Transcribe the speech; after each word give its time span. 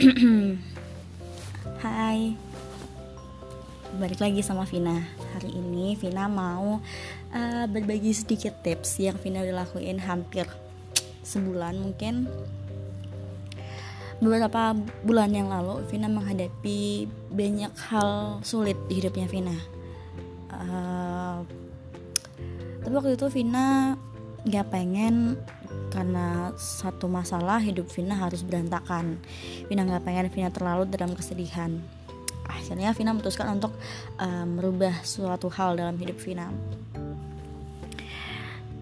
Hai. 1.84 2.32
Balik 4.00 4.24
lagi 4.24 4.40
sama 4.40 4.64
Vina. 4.64 4.96
Hari 5.36 5.52
ini 5.52 5.92
Vina 5.92 6.24
mau 6.24 6.80
uh, 7.36 7.64
berbagi 7.68 8.16
sedikit 8.16 8.64
tips 8.64 8.96
Yang 8.96 9.20
Vina 9.20 9.44
udah 9.44 9.60
lakuin 9.60 10.00
hampir 10.00 10.48
sebulan 11.20 11.76
mungkin. 11.76 12.32
Beberapa 14.24 14.72
bulan 15.04 15.36
yang 15.36 15.52
lalu 15.52 15.84
Vina 15.92 16.08
menghadapi 16.08 17.04
banyak 17.28 17.72
hal 17.92 18.40
sulit 18.40 18.80
di 18.88 19.04
hidupnya 19.04 19.28
Vina. 19.28 19.56
Uh, 20.48 21.44
Tapi 22.80 22.94
waktu 22.96 23.20
itu 23.20 23.28
Vina 23.28 24.00
gak 24.48 24.72
pengen 24.72 25.36
karena 25.90 26.54
satu 26.56 27.10
masalah 27.10 27.58
hidup 27.58 27.90
Vina 27.90 28.14
harus 28.14 28.46
berantakan. 28.46 29.18
Vina 29.66 29.82
nggak 29.86 30.06
pengen 30.06 30.26
Vina 30.30 30.50
terlalu 30.50 30.86
dalam 30.86 31.12
kesedihan. 31.14 31.82
Akhirnya 32.46 32.94
Vina 32.94 33.14
memutuskan 33.14 33.50
untuk 33.58 33.74
uh, 34.18 34.46
merubah 34.46 34.94
suatu 35.02 35.50
hal 35.50 35.78
dalam 35.78 35.98
hidup 35.98 36.18
Vina. 36.18 36.50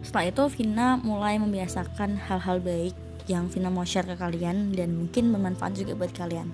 Setelah 0.04 0.32
itu 0.32 0.44
Vina 0.56 0.96
mulai 0.96 1.36
membiasakan 1.36 2.16
hal-hal 2.28 2.64
baik 2.64 2.96
yang 3.28 3.52
Vina 3.52 3.68
mau 3.68 3.84
share 3.84 4.08
ke 4.08 4.16
kalian 4.16 4.72
dan 4.72 4.96
mungkin 4.96 5.32
bermanfaat 5.36 5.76
juga 5.76 5.92
buat 5.92 6.12
kalian. 6.16 6.48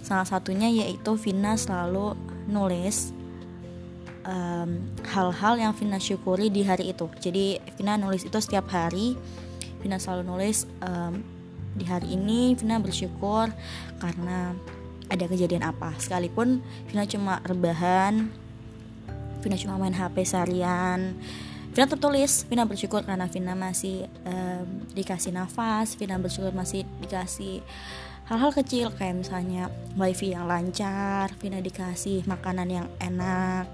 Salah 0.00 0.24
satunya 0.24 0.72
yaitu 0.72 1.12
Vina 1.20 1.60
selalu 1.60 2.16
nulis 2.48 3.12
hal-hal 5.10 5.54
um, 5.56 5.60
yang 5.60 5.72
Vina 5.72 5.96
syukuri 5.96 6.52
di 6.52 6.64
hari 6.66 6.92
itu. 6.92 7.08
Jadi 7.20 7.58
Vina 7.80 7.96
nulis 7.96 8.24
itu 8.24 8.36
setiap 8.36 8.68
hari. 8.72 9.16
Vina 9.80 9.96
selalu 9.96 10.28
nulis 10.28 10.68
um, 10.84 11.24
di 11.72 11.88
hari 11.88 12.12
ini 12.12 12.52
Vina 12.52 12.76
bersyukur 12.76 13.48
karena 13.98 14.52
ada 15.08 15.24
kejadian 15.26 15.64
apa. 15.64 15.96
Sekalipun 15.96 16.60
Vina 16.90 17.08
cuma 17.08 17.40
rebahan 17.42 18.28
Vina 19.40 19.56
cuma 19.56 19.80
main 19.80 19.96
HP 19.96 20.28
seharian 20.28 21.16
Vina 21.72 21.86
tertulis 21.88 22.44
Vina 22.44 22.68
bersyukur 22.68 23.02
karena 23.08 23.26
Vina 23.26 23.56
masih 23.56 24.04
um, 24.28 24.84
dikasih 24.92 25.32
nafas 25.32 25.96
Vina 25.96 26.20
bersyukur 26.20 26.52
masih 26.52 26.84
dikasih 27.00 27.64
hal-hal 28.28 28.52
kecil 28.54 28.92
kayak 28.94 29.26
misalnya 29.26 29.72
wifi 29.96 30.36
yang 30.36 30.44
lancar 30.44 31.32
Vina 31.40 31.58
dikasih 31.58 32.28
makanan 32.28 32.68
yang 32.68 32.86
enak 33.00 33.66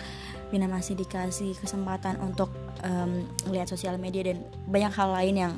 Vina 0.51 0.71
masih 0.71 0.95
dikasih 0.95 1.59
kesempatan 1.59 2.23
untuk 2.23 2.55
um, 2.87 3.27
melihat 3.51 3.67
sosial 3.75 3.99
media 3.99 4.31
dan 4.31 4.47
banyak 4.71 4.93
hal 4.95 5.11
lain 5.11 5.35
yang 5.35 5.53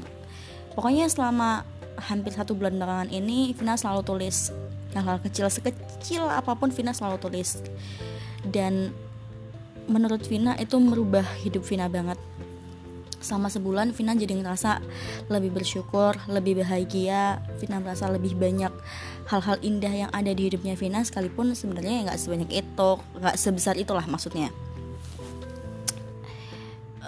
pokoknya 0.73 1.11
selama 1.13 1.67
hampir 1.99 2.33
satu 2.33 2.55
bulan 2.55 2.79
belakangan 2.79 3.11
ini 3.11 3.53
Vina 3.53 3.75
selalu 3.77 4.07
tulis 4.07 4.55
hal-hal 4.97 5.21
kecil 5.21 5.51
sekecil 5.53 6.25
apa 6.25 6.57
pun 6.57 6.73
Vina 6.73 6.97
selalu 6.97 7.21
tulis 7.21 7.61
dan 8.49 8.95
menurut 9.91 10.25
Vina 10.25 10.57
itu 10.57 10.81
merubah 10.81 11.25
hidup 11.45 11.65
Vina 11.67 11.91
banget 11.91 12.17
selama 13.19 13.51
sebulan 13.51 13.91
Vina 13.93 14.15
jadi 14.15 14.39
ngerasa 14.39 14.79
lebih 15.27 15.51
bersyukur, 15.51 16.15
lebih 16.31 16.63
bahagia, 16.63 17.43
Vina 17.59 17.83
merasa 17.83 18.07
lebih 18.07 18.39
banyak 18.39 18.71
hal-hal 19.29 19.59
indah 19.61 20.07
yang 20.07 20.11
ada 20.15 20.31
di 20.31 20.49
hidupnya 20.49 20.79
Vina 20.79 21.03
sekalipun 21.03 21.53
sebenarnya 21.53 22.09
nggak 22.09 22.19
sebanyak 22.19 22.51
itu, 22.63 22.91
nggak 23.19 23.37
sebesar 23.37 23.75
itulah 23.75 24.07
maksudnya. 24.07 24.55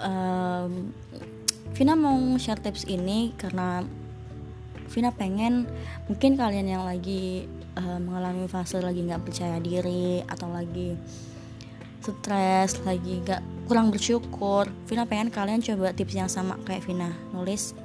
Um, 0.01 0.93
Vina 1.77 1.95
mau 1.95 2.17
share 2.35 2.59
tips 2.59 2.89
ini 2.89 3.31
karena 3.37 3.85
Vina 4.91 5.13
pengen 5.13 5.69
mungkin 6.11 6.35
kalian 6.35 6.67
yang 6.67 6.83
lagi 6.83 7.47
uh, 7.79 7.97
mengalami 8.01 8.49
fase 8.51 8.83
lagi 8.83 9.05
nggak 9.07 9.23
percaya 9.23 9.57
diri 9.61 10.19
atau 10.27 10.51
lagi 10.51 10.99
stres 12.01 12.81
lagi 12.81 13.21
nggak 13.21 13.69
kurang 13.69 13.93
bersyukur 13.93 14.67
Vina 14.89 15.05
pengen 15.05 15.29
kalian 15.29 15.61
coba 15.61 15.93
tips 15.93 16.13
yang 16.17 16.29
sama 16.29 16.57
kayak 16.65 16.83
Vina. 16.83 17.13
Nulis 17.31 17.77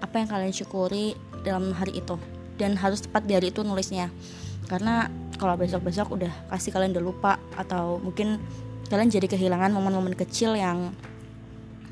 apa 0.00 0.16
yang 0.16 0.28
kalian 0.32 0.52
syukuri 0.56 1.12
dalam 1.44 1.76
hari 1.76 2.00
itu 2.00 2.16
dan 2.56 2.76
harus 2.76 3.04
tepat 3.04 3.24
di 3.28 3.36
hari 3.36 3.52
itu 3.52 3.60
nulisnya. 3.64 4.08
Karena 4.68 5.08
kalau 5.40 5.56
besok-besok 5.56 6.12
udah 6.12 6.32
pasti 6.52 6.68
kalian 6.68 6.92
udah 6.92 7.04
lupa 7.04 7.32
atau 7.56 7.96
mungkin 8.00 8.36
kalian 8.92 9.08
jadi 9.08 9.30
kehilangan 9.30 9.72
momen-momen 9.72 10.18
kecil 10.18 10.52
yang 10.58 10.92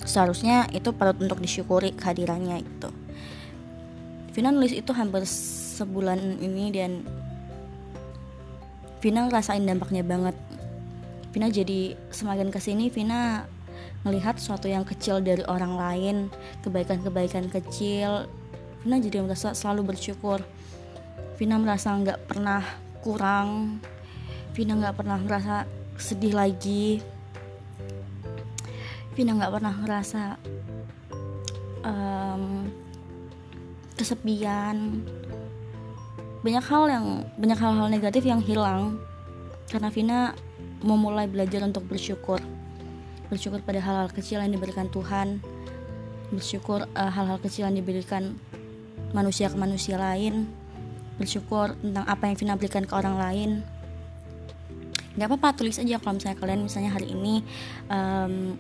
seharusnya 0.04 0.70
itu 0.70 0.94
patut 0.94 1.19
untuk 1.25 1.38
disyukuri 1.42 1.94
kehadirannya 1.94 2.62
itu. 2.62 2.91
Vina 4.34 4.54
nulis 4.54 4.70
itu 4.70 4.94
hampir 4.94 5.26
sebulan 5.26 6.38
ini 6.38 6.70
dan 6.70 7.03
Vina 8.98 9.31
ngerasain 9.31 9.62
dampaknya 9.62 10.03
banget. 10.03 10.34
Vina 11.31 11.47
jadi 11.47 11.94
semakin 12.10 12.50
ke 12.50 12.59
sini 12.59 12.91
Vina 12.91 13.47
melihat 14.03 14.38
sesuatu 14.38 14.66
yang 14.66 14.82
kecil 14.82 15.22
dari 15.22 15.42
orang 15.47 15.75
lain 15.78 16.16
kebaikan-kebaikan 16.66 17.47
kecil. 17.50 18.26
Vina 18.82 18.98
jadi 18.98 19.22
merasa 19.22 19.54
selalu 19.54 19.94
bersyukur. 19.94 20.42
Vina 21.38 21.59
merasa 21.59 21.94
nggak 21.94 22.26
pernah 22.26 22.62
kurang. 23.03 23.78
Vina 24.54 24.75
nggak 24.75 24.98
pernah 24.98 25.19
merasa 25.22 25.62
sedih 25.98 26.34
lagi 26.34 27.03
Vina 29.19 29.34
nggak 29.34 29.51
pernah 29.51 29.75
ngerasa 29.75 30.23
um, 31.83 32.71
kesepian. 33.99 35.03
Banyak 36.47 36.62
hal 36.62 36.84
yang 36.87 37.06
banyak 37.34 37.59
hal-hal 37.59 37.91
negatif 37.91 38.23
yang 38.23 38.39
hilang. 38.39 39.03
Karena 39.67 39.91
Vina 39.91 40.39
memulai 40.87 41.27
belajar 41.27 41.67
untuk 41.67 41.83
bersyukur. 41.91 42.39
Bersyukur 43.27 43.59
pada 43.67 43.83
hal-hal 43.83 44.07
kecil 44.15 44.39
yang 44.39 44.55
diberikan 44.55 44.87
Tuhan. 44.87 45.43
Bersyukur 46.31 46.87
hal 46.95 47.11
hal-hal 47.11 47.43
kecil 47.43 47.67
yang 47.67 47.75
diberikan 47.75 48.39
manusia 49.11 49.51
ke 49.51 49.59
manusia 49.59 49.99
lain. 49.99 50.47
Bersyukur 51.19 51.75
tentang 51.83 52.07
apa 52.07 52.31
yang 52.31 52.39
Vina 52.39 52.55
berikan 52.55 52.87
ke 52.87 52.95
orang 52.95 53.19
lain. 53.19 53.67
Nggak 55.19 55.34
apa-apa 55.34 55.59
tulis 55.59 55.83
aja 55.83 55.99
kalau 55.99 56.15
misalnya 56.15 56.39
kalian 56.39 56.61
misalnya 56.62 56.95
hari 56.95 57.11
ini 57.11 57.43
um, 57.91 58.55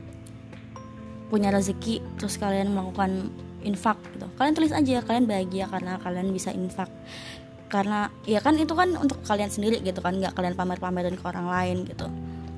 punya 1.28 1.52
rezeki 1.52 2.00
terus 2.16 2.40
kalian 2.40 2.72
melakukan 2.72 3.28
infak 3.62 4.00
gitu. 4.16 4.26
Kalian 4.40 4.54
tulis 4.56 4.72
aja 4.72 5.04
kalian 5.04 5.28
bahagia 5.28 5.68
karena 5.68 6.00
kalian 6.00 6.32
bisa 6.32 6.50
infak. 6.52 6.88
Karena 7.68 8.08
ya 8.24 8.40
kan 8.40 8.56
itu 8.56 8.72
kan 8.72 8.96
untuk 8.96 9.20
kalian 9.28 9.52
sendiri 9.52 9.84
gitu 9.84 10.00
kan 10.00 10.16
nggak 10.16 10.32
kalian 10.32 10.56
pamer-pamerin 10.56 11.16
ke 11.20 11.24
orang 11.28 11.46
lain 11.52 11.76
gitu. 11.84 12.08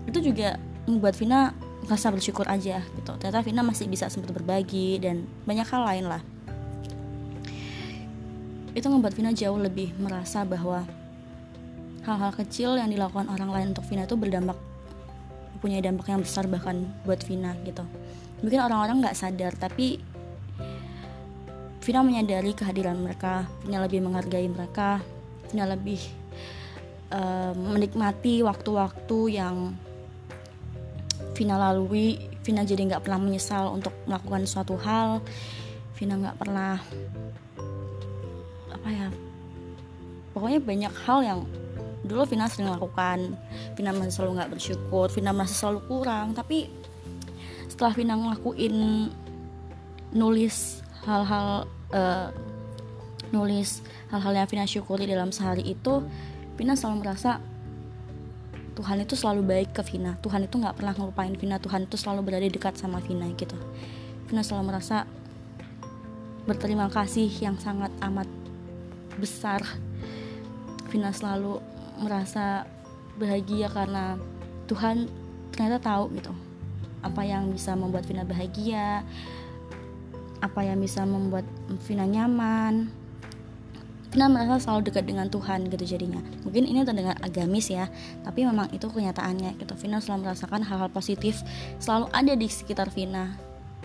Itu 0.06 0.18
juga 0.22 0.56
membuat 0.86 1.18
Vina 1.18 1.50
merasa 1.82 2.14
bersyukur 2.14 2.46
aja 2.46 2.78
gitu. 2.82 3.12
Ternyata 3.18 3.42
Vina 3.42 3.66
masih 3.66 3.90
bisa 3.90 4.06
sempat 4.06 4.30
berbagi 4.30 5.02
dan 5.02 5.26
banyak 5.44 5.66
hal 5.66 5.82
lain 5.82 6.06
lah. 6.06 6.22
Itu 8.70 8.86
membuat 8.86 9.18
Vina 9.18 9.34
jauh 9.34 9.58
lebih 9.58 9.90
merasa 9.98 10.46
bahwa 10.46 10.86
hal-hal 12.06 12.32
kecil 12.38 12.78
yang 12.78 12.88
dilakukan 12.88 13.26
orang 13.26 13.50
lain 13.50 13.66
untuk 13.74 13.82
Vina 13.90 14.06
itu 14.06 14.14
berdampak 14.14 14.56
punya 15.60 15.76
dampak 15.84 16.08
yang 16.08 16.24
besar 16.24 16.48
bahkan 16.48 16.88
buat 17.04 17.20
Vina 17.20 17.52
gitu 17.68 17.84
mungkin 18.40 18.60
orang-orang 18.60 19.04
nggak 19.04 19.18
sadar 19.18 19.52
tapi 19.56 20.00
Vina 21.80 22.04
menyadari 22.04 22.52
kehadiran 22.52 23.00
mereka 23.00 23.48
Vina 23.64 23.80
lebih 23.80 24.04
menghargai 24.04 24.46
mereka 24.52 25.00
Vina 25.48 25.64
lebih 25.64 25.98
uh, 27.10 27.52
menikmati 27.56 28.44
waktu-waktu 28.46 29.18
yang 29.34 29.74
Vina 31.34 31.56
lalui. 31.56 32.20
Vina 32.44 32.68
jadi 32.68 32.84
nggak 32.84 33.04
pernah 33.08 33.20
menyesal 33.20 33.72
untuk 33.72 33.96
melakukan 34.04 34.44
suatu 34.44 34.76
hal. 34.76 35.24
Vina 35.96 36.16
nggak 36.16 36.36
pernah 36.36 36.76
apa 38.70 38.88
ya 38.88 39.08
pokoknya 40.32 40.60
banyak 40.62 40.94
hal 41.04 41.18
yang 41.20 41.40
dulu 42.04 42.28
Vina 42.28 42.48
sering 42.48 42.68
lakukan. 42.68 43.36
Vina 43.72 43.92
merasa 43.92 44.20
selalu 44.20 44.40
nggak 44.40 44.50
bersyukur 44.52 45.06
Vina 45.12 45.32
merasa 45.32 45.56
selalu 45.56 45.80
kurang 45.88 46.36
tapi 46.36 46.68
setelah 47.70 47.94
Vina 47.94 48.18
ngelakuin 48.18 49.08
nulis 50.10 50.82
hal-hal 51.06 51.70
uh, 51.94 52.28
nulis 53.30 53.86
hal-hal 54.10 54.34
yang 54.34 54.50
Vina 54.50 54.66
syukuri 54.66 55.06
dalam 55.06 55.30
sehari 55.30 55.62
itu 55.62 56.02
Vina 56.58 56.74
selalu 56.74 57.06
merasa 57.06 57.38
Tuhan 58.74 59.04
itu 59.04 59.12
selalu 59.12 59.44
baik 59.44 59.70
ke 59.76 59.82
Vina. 59.92 60.16
Tuhan 60.24 60.48
itu 60.48 60.56
nggak 60.56 60.80
pernah 60.80 60.96
ngelupain 60.96 61.36
Vina. 61.36 61.60
Tuhan 61.60 61.84
itu 61.84 62.00
selalu 62.00 62.20
berada 62.24 62.48
dekat 62.48 62.80
sama 62.80 62.96
Vina 63.04 63.28
gitu. 63.36 63.52
Vina 64.24 64.40
selalu 64.40 64.72
merasa 64.72 65.04
berterima 66.48 66.88
kasih 66.88 67.28
yang 67.44 67.60
sangat 67.60 67.92
amat 68.00 68.26
besar. 69.20 69.60
Vina 70.88 71.12
selalu 71.12 71.60
merasa 72.00 72.64
bahagia 73.20 73.68
karena 73.68 74.16
Tuhan 74.64 75.12
ternyata 75.52 75.78
tahu 75.82 76.08
gitu 76.16 76.32
apa 77.00 77.24
yang 77.24 77.48
bisa 77.52 77.72
membuat 77.76 78.04
Vina 78.04 78.24
bahagia 78.24 79.04
apa 80.40 80.64
yang 80.64 80.80
bisa 80.80 81.04
membuat 81.04 81.44
Vina 81.84 82.08
nyaman. 82.08 82.88
Vina 84.10 84.26
merasa 84.26 84.58
selalu 84.66 84.90
dekat 84.90 85.06
dengan 85.06 85.30
Tuhan 85.30 85.70
gitu 85.70 85.86
jadinya. 85.86 86.18
Mungkin 86.42 86.66
ini 86.66 86.82
terdengar 86.82 87.14
agamis 87.22 87.70
ya 87.70 87.86
tapi 88.26 88.42
memang 88.42 88.66
itu 88.74 88.90
kenyataannya 88.90 89.60
gitu. 89.60 89.72
Vina 89.78 90.02
selalu 90.02 90.26
merasakan 90.26 90.66
hal-hal 90.66 90.90
positif 90.90 91.38
selalu 91.78 92.10
ada 92.10 92.34
di 92.34 92.48
sekitar 92.50 92.90
Vina. 92.90 93.38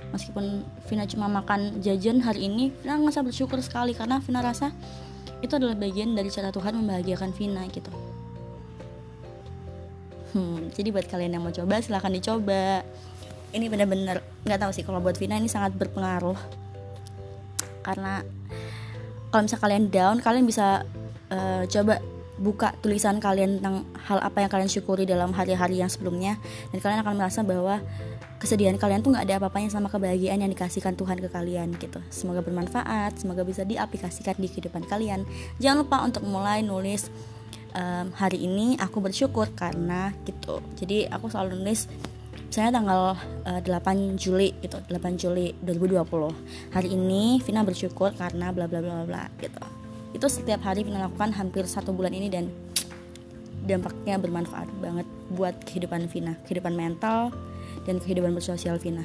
Meskipun 0.09 0.65
Vina 0.89 1.05
cuma 1.05 1.29
makan 1.29 1.83
jajan 1.83 2.23
hari 2.23 2.47
ini 2.49 2.71
Vina 2.81 2.97
ngerasa 2.97 3.21
bersyukur 3.21 3.59
sekali 3.61 3.93
karena 3.93 4.17
Vina 4.23 4.41
rasa 4.41 4.73
itu 5.43 5.53
adalah 5.53 5.77
bagian 5.77 6.15
dari 6.17 6.31
cara 6.33 6.49
Tuhan 6.49 6.73
membahagiakan 6.73 7.29
Vina 7.35 7.67
gitu 7.69 7.91
hmm, 10.35 10.75
jadi 10.75 10.91
buat 10.91 11.07
kalian 11.07 11.39
yang 11.39 11.43
mau 11.47 11.55
coba 11.55 11.79
silahkan 11.79 12.11
dicoba. 12.11 12.83
Ini 13.55 13.71
benar-benar 13.71 14.19
nggak 14.43 14.59
tahu 14.59 14.71
sih 14.75 14.83
kalau 14.83 14.99
buat 14.99 15.15
Vina 15.15 15.39
ini 15.39 15.47
sangat 15.47 15.71
berpengaruh. 15.79 16.35
Karena 17.79 18.19
kalau 19.31 19.41
misalnya 19.47 19.63
kalian 19.63 19.83
down 19.87 20.17
kalian 20.19 20.43
bisa 20.43 20.83
uh, 21.31 21.63
coba 21.63 22.03
buka 22.35 22.75
tulisan 22.83 23.23
kalian 23.23 23.63
tentang 23.63 23.87
hal 23.95 24.19
apa 24.19 24.43
yang 24.43 24.51
kalian 24.51 24.67
syukuri 24.67 25.07
dalam 25.07 25.31
hari-hari 25.31 25.79
yang 25.79 25.87
sebelumnya. 25.87 26.35
Dan 26.75 26.83
kalian 26.83 26.99
akan 26.99 27.15
merasa 27.15 27.39
bahwa 27.47 27.79
kesedihan 28.35 28.75
kalian 28.75 28.99
tuh 28.99 29.15
nggak 29.15 29.25
ada 29.31 29.35
apa-apanya 29.39 29.71
sama 29.71 29.87
kebahagiaan 29.87 30.43
yang 30.43 30.51
dikasihkan 30.51 30.99
Tuhan 30.99 31.23
ke 31.23 31.31
kalian 31.31 31.79
gitu. 31.79 32.03
Semoga 32.11 32.43
bermanfaat 32.43 33.23
semoga 33.23 33.47
bisa 33.47 33.63
diaplikasikan 33.63 34.35
di 34.35 34.51
kehidupan 34.51 34.83
kalian. 34.83 35.23
Jangan 35.63 35.87
lupa 35.87 36.03
untuk 36.03 36.27
mulai 36.27 36.59
nulis 36.59 37.07
um, 37.75 38.07
hari 38.15 38.47
ini 38.47 38.79
aku 38.79 39.03
bersyukur 39.03 39.51
karena 39.53 40.15
gitu. 40.23 40.63
Jadi 40.79 41.05
aku 41.11 41.27
selalu 41.27 41.61
nulis 41.61 41.91
saya 42.49 42.71
tanggal 42.71 43.19
uh, 43.43 43.59
eh, 43.59 43.61
8 43.67 44.15
Juli 44.15 44.55
gitu 44.63 44.79
8 44.87 45.19
Juli 45.19 45.51
2020 45.59 46.71
hari 46.71 46.87
ini 46.95 47.43
Vina 47.43 47.67
bersyukur 47.67 48.15
karena 48.15 48.55
bla 48.55 48.71
bla 48.71 48.79
bla 48.79 49.03
bla 49.03 49.27
gitu. 49.43 49.59
Itu 50.15 50.31
setiap 50.31 50.63
hari 50.63 50.87
Vina 50.87 51.03
lakukan 51.03 51.35
hampir 51.35 51.67
satu 51.67 51.91
bulan 51.91 52.15
ini 52.15 52.31
dan 52.31 52.47
dampaknya 53.67 54.15
bermanfaat 54.21 54.71
banget 54.79 55.07
buat 55.35 55.57
kehidupan 55.67 56.07
Vina 56.07 56.39
kehidupan 56.47 56.79
mental 56.79 57.35
dan 57.83 57.99
kehidupan 57.99 58.31
bersosial 58.31 58.79
Vina. 58.79 59.03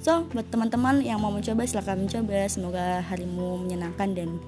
So 0.00 0.24
buat 0.32 0.48
teman-teman 0.48 1.04
yang 1.04 1.20
mau 1.20 1.28
mencoba 1.28 1.68
silahkan 1.68 2.00
mencoba. 2.00 2.48
Semoga 2.48 3.04
harimu 3.04 3.68
menyenangkan 3.68 4.16
dan 4.16 4.40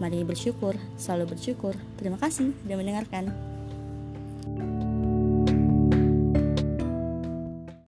Mari 0.00 0.24
bersyukur, 0.24 0.80
selalu 0.96 1.36
bersyukur. 1.36 1.76
Terima 2.00 2.16
kasih 2.16 2.56
sudah 2.64 2.76
mendengarkan. 2.80 3.28